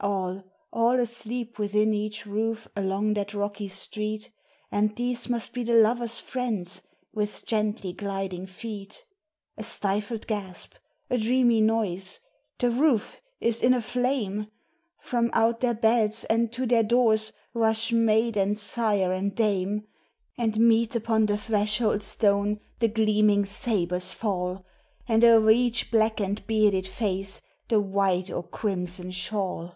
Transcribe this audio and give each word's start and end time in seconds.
All, 0.00 0.44
all 0.72 1.00
asleep 1.00 1.58
within 1.58 1.92
each 1.92 2.24
roof 2.24 2.68
along 2.76 3.14
that 3.14 3.34
rocky 3.34 3.66
street, 3.66 4.30
And 4.70 4.94
these 4.94 5.28
must 5.28 5.52
be 5.52 5.64
the 5.64 5.74
lover's 5.74 6.20
friends, 6.20 6.82
with 7.12 7.44
gently 7.44 7.92
gliding 7.94 8.46
feet. 8.46 9.04
A 9.56 9.64
stifled 9.64 10.28
gasp! 10.28 10.74
a 11.10 11.18
dreamy 11.18 11.60
noise! 11.60 12.20
The 12.60 12.70
roof 12.70 13.20
is 13.40 13.60
in 13.60 13.74
a 13.74 13.82
flame! 13.82 14.46
From 15.00 15.30
out 15.32 15.58
their 15.58 15.74
beds, 15.74 16.22
and 16.26 16.52
to 16.52 16.64
their 16.64 16.84
doors, 16.84 17.32
rush 17.52 17.90
maid 17.90 18.36
and 18.36 18.56
sire 18.56 19.12
and 19.12 19.34
dame, 19.34 19.82
And 20.36 20.60
meet 20.60 20.94
upon 20.94 21.26
the 21.26 21.36
threshold 21.36 22.04
stone, 22.04 22.60
the 22.78 22.86
gleaming 22.86 23.44
sabre's 23.44 24.12
fall, 24.12 24.64
And 25.08 25.24
o'er 25.24 25.50
each 25.50 25.90
black 25.90 26.20
and 26.20 26.46
bearded 26.46 26.86
face 26.86 27.40
the 27.66 27.80
white 27.80 28.30
or 28.30 28.44
crimson 28.44 29.10
shawl. 29.10 29.74